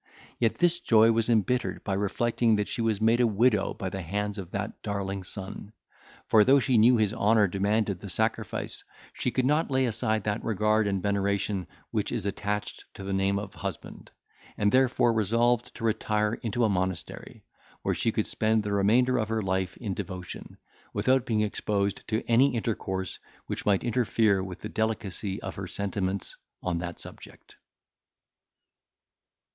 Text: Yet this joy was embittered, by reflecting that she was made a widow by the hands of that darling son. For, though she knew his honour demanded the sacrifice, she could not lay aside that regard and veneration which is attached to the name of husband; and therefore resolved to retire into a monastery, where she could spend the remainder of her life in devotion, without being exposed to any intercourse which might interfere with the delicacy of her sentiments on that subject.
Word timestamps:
Yet 0.39 0.57
this 0.57 0.79
joy 0.79 1.11
was 1.11 1.29
embittered, 1.29 1.83
by 1.83 1.93
reflecting 1.93 2.55
that 2.55 2.67
she 2.67 2.81
was 2.81 2.99
made 2.99 3.19
a 3.19 3.27
widow 3.27 3.75
by 3.75 3.89
the 3.89 4.01
hands 4.01 4.39
of 4.39 4.49
that 4.49 4.81
darling 4.81 5.21
son. 5.23 5.73
For, 6.25 6.43
though 6.43 6.57
she 6.59 6.79
knew 6.79 6.97
his 6.97 7.13
honour 7.13 7.47
demanded 7.47 7.99
the 7.99 8.09
sacrifice, 8.09 8.83
she 9.13 9.29
could 9.29 9.45
not 9.45 9.69
lay 9.69 9.85
aside 9.85 10.23
that 10.23 10.43
regard 10.43 10.87
and 10.87 11.03
veneration 11.03 11.67
which 11.91 12.11
is 12.11 12.25
attached 12.25 12.83
to 12.95 13.03
the 13.03 13.13
name 13.13 13.37
of 13.37 13.53
husband; 13.53 14.09
and 14.57 14.71
therefore 14.71 15.13
resolved 15.13 15.75
to 15.75 15.83
retire 15.83 16.33
into 16.33 16.63
a 16.63 16.67
monastery, 16.67 17.45
where 17.83 17.93
she 17.93 18.11
could 18.11 18.25
spend 18.25 18.63
the 18.63 18.73
remainder 18.73 19.19
of 19.19 19.29
her 19.29 19.43
life 19.43 19.77
in 19.77 19.93
devotion, 19.93 20.57
without 20.93 21.27
being 21.27 21.41
exposed 21.41 22.07
to 22.07 22.23
any 22.27 22.55
intercourse 22.55 23.19
which 23.45 23.67
might 23.67 23.83
interfere 23.83 24.43
with 24.43 24.61
the 24.61 24.67
delicacy 24.69 25.39
of 25.43 25.53
her 25.53 25.67
sentiments 25.67 26.37
on 26.63 26.79
that 26.79 26.99
subject. 26.99 27.57